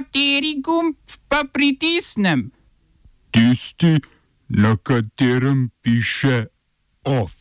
[0.00, 0.96] Kateri gumb
[1.28, 2.48] pa pritisnem?
[3.30, 4.00] Tisti,
[4.48, 6.46] na katerem piše
[7.04, 7.36] OF.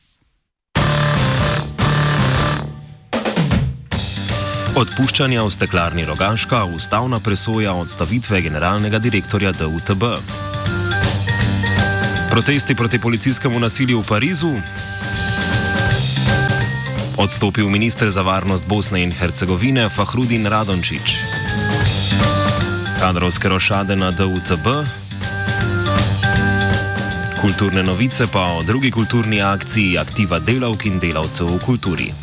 [4.75, 10.03] Odpuščanja v steklarni Rogaška, ustavna presoja odstavitve generalnega direktorja DUTB.
[12.27, 14.51] Protesti proti policijskemu nasilju v Parizu.
[17.15, 21.19] Odstopil minister za varnost Bosne in Hercegovine Fahrudin Radončič.
[22.99, 24.67] Kadrovske rošade na DUTB.
[27.41, 32.13] Kulturne novice pa o drugi kulturni akciji aktiva delavk in delavcev v kulturi.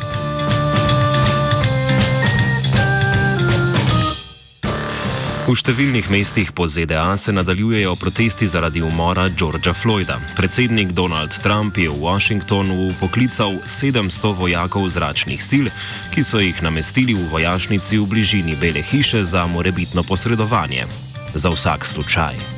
[5.47, 10.17] V številnih mestih po ZDA se nadaljujejo protesti zaradi umora Georgea Floyda.
[10.35, 15.71] Predsednik Donald Trump je v Washingtonu poklical 700 vojakov zračnih sil,
[16.11, 20.83] ki so jih namestili v vojašnici v bližini Bele hiše za morebitno posredovanje.
[21.31, 22.56] Za vsak slučaj.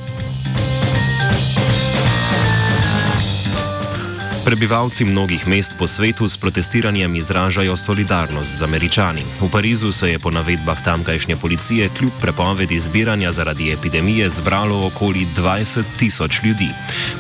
[4.49, 9.21] Prebivalci mnogih mest po svetu s protestiranjem izražajo solidarnost z američani.
[9.41, 15.27] V Parizu se je po navedbah tamkajšnje policije kljub prepovedi zbiranja zaradi epidemije zbralo okoli
[15.37, 16.67] 20 tisoč ljudi.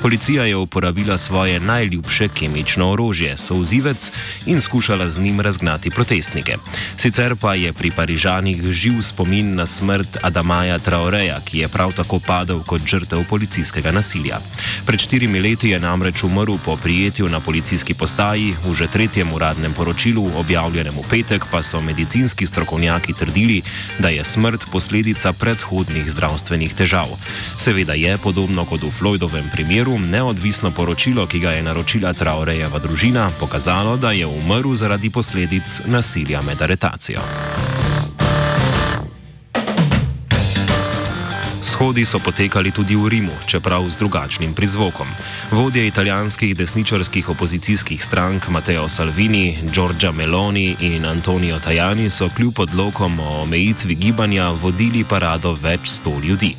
[0.01, 4.11] Policija je uporabila svoje najljubše kemično orožje, souzivec,
[4.45, 6.57] in skušala z njim razgnati protestnike.
[6.97, 12.19] Sicer pa je pri Parižanih živ spomin na smrt Adamaja Traoreja, ki je prav tako
[12.19, 14.39] padel kot žrtev policijskega nasilja.
[14.85, 19.33] Pred štirimi leti je namreč umrl po prijetju prijetju na policijski postaji, v že tretjem
[19.33, 23.61] uradnem poročilu, objavljenem v petek, pa so medicinski strokovnjaki trdili,
[23.99, 27.07] da je smrt posledica predhodnih zdravstvenih težav.
[27.57, 33.31] Seveda je, podobno kot v Floydovem primeru, neodvisno poročilo, ki ga je naročila Traorejeva družina,
[33.39, 37.19] pokazalo, da je umrl zaradi posledic nasilja med aretacijo.
[41.69, 45.05] Shodi so potekali tudi v Rimu, čeprav z drugačnim prizvokom.
[45.53, 53.19] Vodje italijanskih desničarskih opozicijskih strank Matteo Salvini, Giorgia Meloni in Antonio Tajani so kljub odlokom
[53.19, 56.55] o omejitvi gibanja vodili parado več sto ljudi.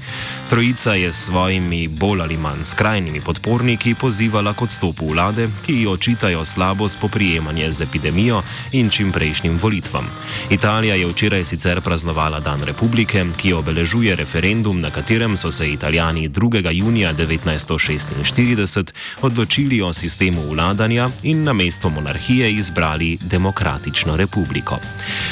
[0.50, 5.86] Trojica je s svojimi bolj ali manj skrajnimi podporniki pozivala k odstopu vlade, ki ji
[5.86, 10.06] očitajo slabo spoprijemanje z epidemijo in čimprejšnjim volitvam.
[10.50, 14.90] Italija je včeraj sicer praznovala Dan republike, ki obeležuje referendum, na
[15.36, 16.70] so se Italijani 2.
[16.72, 24.78] junija 1946 odločili o sistemu vladanja in na mesto monarhije izbrali demokratično republiko.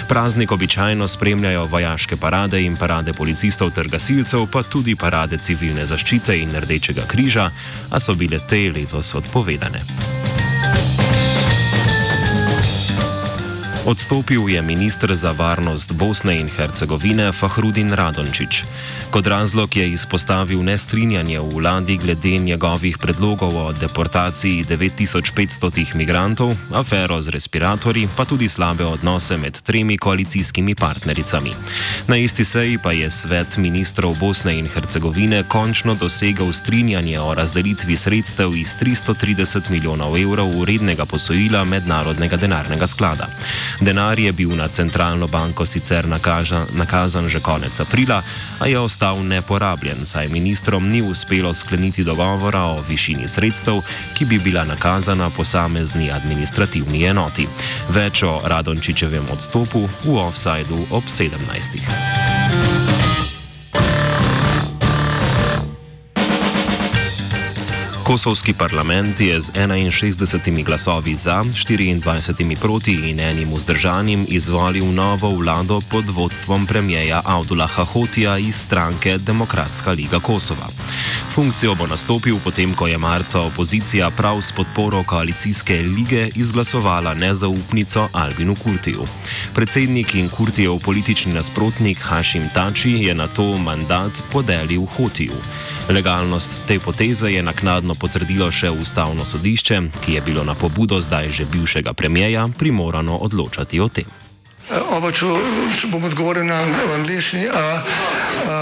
[0.08, 6.38] Praznik običajno spremljajo vojaške parade in parade policistov ter gasilcev, pa tudi parade civilne zaščite
[6.38, 7.50] in Rdečega križa,
[7.90, 10.17] a so bile te letos odpovedane.
[13.88, 18.64] Odstopil je ministr za varnost Bosne in Hercegovine Fahrudin Radončič.
[19.10, 27.22] Kot razlog je izpostavil nestrinjanje v vladi glede njegovih predlogov o deportaciji 9500 migrantov, afero
[27.22, 31.54] z respiratorji, pa tudi slabe odnose med tremi koalicijskimi partnericami.
[32.08, 37.96] Na isti seji pa je svet ministrov Bosne in Hercegovine končno dosegel strinjanje o razdelitvi
[37.96, 43.28] sredstev iz 330 milijonov evrov urednega posojila Mednarodnega denarnega sklada.
[43.80, 48.22] Denar je bil na centralno banko sicer nakažan, nakazan že konec aprila,
[48.58, 53.82] a je ostal neporabljen, saj ministrom ni uspelo skleniti dogovora o višini sredstev,
[54.14, 57.46] ki bi bila nakazana posamezni administrativni enoti.
[57.88, 62.37] Več o Radončičevem odstopu v offsajdu ob 17.
[68.08, 75.80] Kosovski parlament je z 61 glasovi za, 24 proti in enim vzdržanim izvolil novo vlado
[75.90, 80.68] pod vodstvom premijeja Audulaha Hotija iz stranke Demokratska liga Kosova.
[81.34, 88.08] Funkcijo bo nastopil potem, ko je marca opozicija prav s podporo koalicijske lige izglasovala nezaupnico
[88.12, 89.04] Albinu Kurtiju.
[89.54, 95.36] Predsednik in Kurtijev politični nasprotnik Hašim Tači je na to mandat podelil Hotiju.
[95.88, 101.30] Legalnost te poteze je naknadno potrdilo še ustavno sodišče, ki je bilo na pobudo zdaj
[101.30, 104.27] že bivšega premijeja primorano odločati o tem.
[104.68, 105.26] Oba, če,
[105.80, 106.58] če bom odgovoril na
[106.98, 107.46] angliški.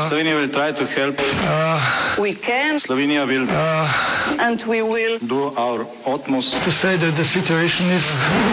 [0.06, 2.78] Slovenija bo poskušala pomagati.
[2.84, 3.90] Slovenija bo naredila
[4.38, 7.86] naš utmost, da bo rekla, da je situacija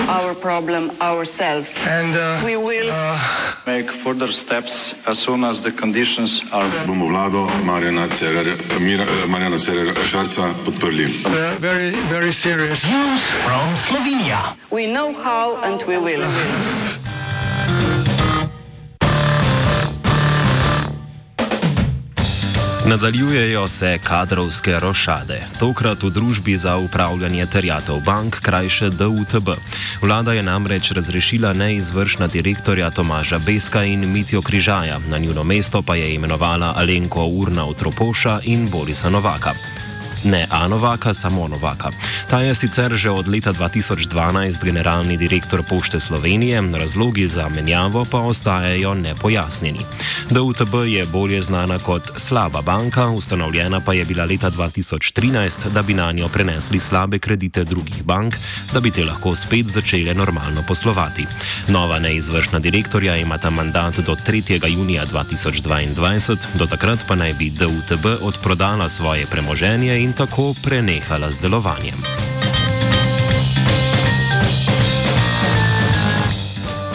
[0.08, 1.66] naš problem, naš sebe.
[2.02, 2.90] In da bomo naredili
[3.66, 6.70] nadaljnje korake, as soon as the conditions are.
[6.88, 8.56] Bomo vlado Marjana Cererja,
[9.28, 11.08] Marjana Cererja Šarca podprli.
[11.62, 13.18] Zelo, zelo resno.
[13.88, 14.56] Slovenija.
[14.72, 16.26] We know how and we will.
[22.86, 29.50] Nadaljujejo se kadrovske rošade, tokrat v družbi za upravljanje terjatov bank, krajše DUTB.
[30.02, 35.96] Vlada je namreč razrešila neizvršna direktorja Tomaža Beska in Mitijo Križaja, na njuno mesto pa
[35.96, 39.54] je imenovala Alenko Urna Utropoša in Borisa Novaka.
[40.24, 41.92] Ne A Novaka, samo Novaka.
[42.30, 48.20] Ta je sicer že od leta 2012 generalni direktor Pošte Slovenije, razlogi za menjavo pa
[48.20, 49.80] ostajajo nepojasnjeni.
[50.30, 55.94] DUTB je bolje znana kot slaba banka, ustanovljena pa je bila leta 2013, da bi
[55.94, 58.36] na njo prenesli slabe kredite drugih bank,
[58.74, 61.28] da bi te lahko spet začele normalno poslovati.
[61.68, 64.70] Nova neizvršna direktorja imata mandat do 3.
[64.72, 71.40] junija 2022, do takrat pa naj bi DUTB odprodala svoje premoženje in tako prenehala z
[71.40, 71.98] delovanjem.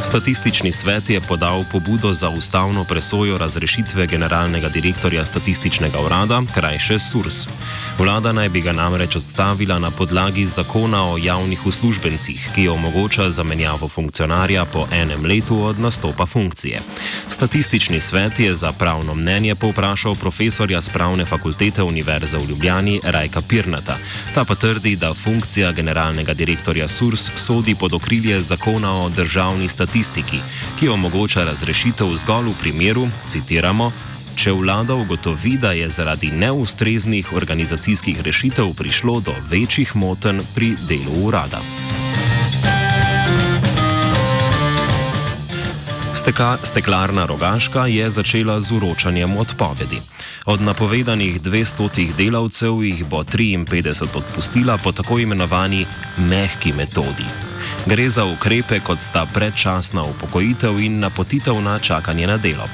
[0.09, 7.49] Statistični svet je podal pobudo za ustavno presojo razrešitve generalnega direktorja statističnega urada, krajše SURS.
[7.99, 13.89] Vlada naj bi ga namreč odstavila na podlagi zakona o javnih uslužbencih, ki omogoča zamenjavo
[13.89, 16.81] funkcionarja po enem letu od nastopa funkcije.
[17.29, 23.41] Statistični svet je za pravno mnenje povprašal profesorja z pravne fakultete Univerze v Ljubljani Rajka
[23.49, 23.97] Pirnata.
[24.35, 30.39] Ta pa trdi, da funkcija generalnega direktorja SURS sodi pod okrilje zakona o državni statistiki
[30.79, 33.93] ki omogoča razrešitev zgolj v primeru, citiramo,
[34.39, 41.25] če vlada ugotovi, da je zaradi neustreznih organizacijskih rešitev prišlo do večjih motenj pri delu
[41.27, 41.59] urada.
[46.15, 49.99] Steka, steklarna Rogaška je začela z uročanjem odpovedi.
[50.47, 55.87] Od napovedanih 200 delavcev jih bo 53 odpustila po tako imenovani
[56.17, 57.27] mehki metodi.
[57.87, 62.69] Gre za ukrepe, kot sta predčasna upokojitev in napotitev na čakanje na delo.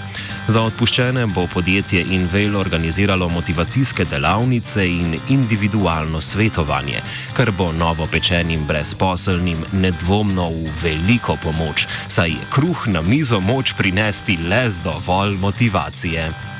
[0.48, 7.00] Za odpuščene bo podjetje Invel organiziralo motivacijske delavnice in individualno svetovanje,
[7.32, 14.36] kar bo novopečenim brezposelnim nedvomno v veliko pomoč, saj je kruh na mizo moč prinesti
[14.36, 16.53] le z dovolj motivacije.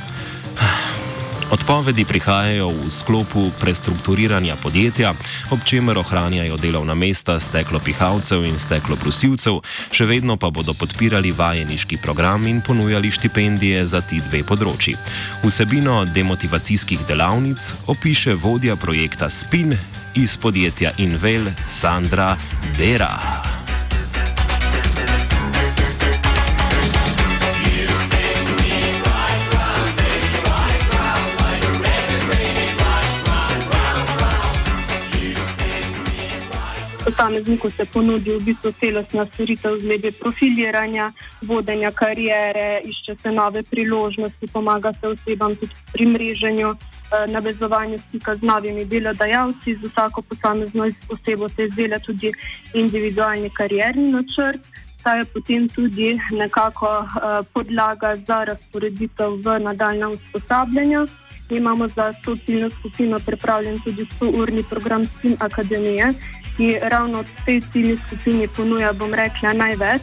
[1.50, 5.12] Odpovedi prihajajo v sklopu prestrukturiranja podjetja,
[5.50, 9.60] ob čemer ohranjajo delovna mesta steklopihalcev in stekloprosilcev,
[9.92, 14.96] še vedno pa bodo podpirali vajeniški program in ponujali štipendije za ti dve področji.
[15.44, 19.76] Vsebino demotivacijskih delavnic opiše vodja projekta Spin
[20.16, 22.34] iz podjetja Invel Sandra
[22.78, 23.53] Bera.
[37.24, 41.12] Posamezniku se ponudi v bistvu celostna storitev glede profiliranja,
[41.42, 48.36] vodenja karijere, išče se nove priložnosti, pomaga se osebam tudi pri mreženju, eh, navezovanju stika
[48.36, 52.32] z novimi delodajalci, z vsako posamezno osebo se izdela tudi
[52.74, 54.60] individualni karierni načrt.
[55.02, 61.06] Ta je potem tudi nekako uh, podlaga za razporeditev v nadaljna usposabljanja.
[61.50, 66.14] Imamo za to ciljno skupino pripravljen tudi 100-urni program Spin Akademije,
[66.56, 70.02] ki ravno tej ciljni skupini ponuja, bom rekla, največ.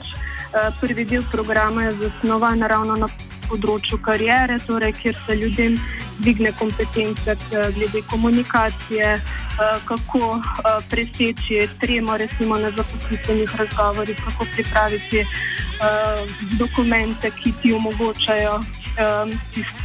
[0.52, 3.08] Eh, prvi del programa je zasnovan ravno na
[3.48, 5.78] področju karijere, torej, kjer se ljudem
[6.20, 10.42] dvigne kompetence eh, glede komunikacije, eh, kako
[10.92, 15.26] preseči tremo, recimo na zaposlitvenih razgovorih, kako pripraviti
[16.60, 18.60] dokumente, ki ti omogočajo
[18.98, 19.32] um,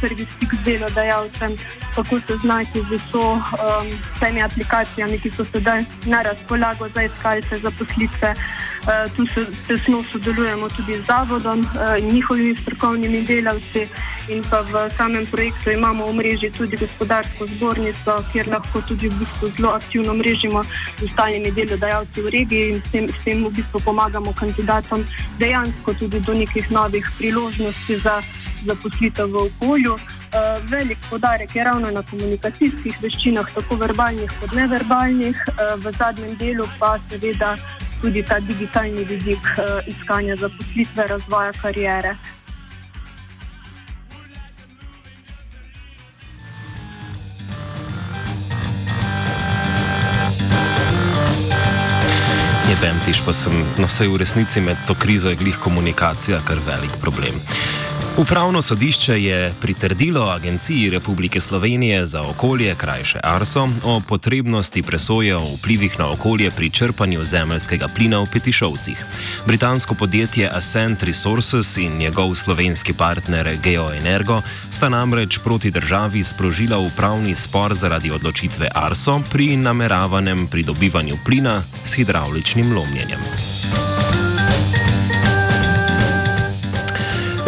[0.01, 1.57] prvi stik z delodajalcem,
[1.95, 2.99] kako se znajti z
[4.15, 8.35] vsemi um, aplikacijami, ki so sedaj na razpolago za iskalce zaposlitve.
[8.87, 13.87] Uh, tu se tesno sodelujemo tudi z zavodom uh, in njihovimi strokovnimi delavci.
[14.27, 19.23] In pa v samem projektu imamo v mreži tudi gospodarsko zbornico, kjer lahko tudi v
[19.23, 20.63] bistvu zelo aktivno mrežimo
[20.99, 25.07] z ostalimi delodajalci v regiji in s tem, s tem v bistvu pomagamo kandidatom
[25.39, 28.19] dejansko tudi do nekih novih priložnosti za
[28.65, 29.93] zaposlitev v okolju.
[29.93, 36.35] Uh, velik podarek je ravno na komunikacijskih veščinah, tako verbalnih kot neverbalnih, uh, v zadnjem
[36.37, 37.55] delu pa seveda
[38.01, 42.17] tudi ta digitalni vidik uh, iskanja zaposlitve, razvoja karijere.
[52.67, 56.41] Je bem tiš, pa sem no, vsej v resnici med to krizo je glih komunikacija,
[56.43, 57.39] kar velik problem.
[58.17, 65.55] Upravno sodišče je pritrdilo Agenciji Republike Slovenije za okolje, krajše Arso, o potrebnosti presoje o
[65.57, 69.05] vplivih na okolje pri črpanju zemeljskega plina v Petišovcih.
[69.45, 77.35] Britansko podjetje Ascent Resources in njegov slovenski partner GeoEnergo sta namreč proti državi sprožila upravni
[77.35, 83.19] spor zaradi odločitve Arso pri nameravanem pridobivanju plina s hidravličnim lomljenjem.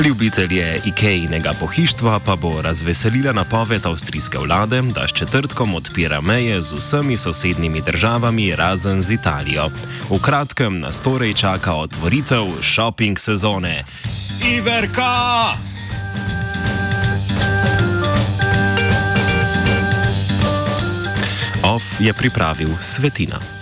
[0.06, 6.74] Ljubitelje Ikejnega pohištva pa bo razveselila napoved avstrijske vlade, da s četrtkom odpira meje z
[6.74, 9.70] vsemi sosednjimi državami, razen z Italijo.
[10.10, 13.86] V kratkem nas torej čaka otvoritev šoping sezone.
[14.58, 15.53] Iverka!
[21.63, 23.59] Off je pripravil Svetina.